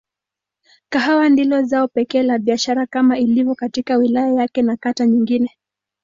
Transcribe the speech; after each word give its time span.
Kahawa 0.89 1.29
ndilo 1.29 1.61
zao 1.63 1.87
pekee 1.87 2.23
la 2.23 2.37
biashara 2.37 2.85
kama 2.85 3.17
ilivyo 3.17 3.55
katika 3.55 3.95
wilaya 3.97 4.33
yake 4.33 4.61
na 4.61 4.77
kata 4.77 5.05
nyingine. 5.05 5.57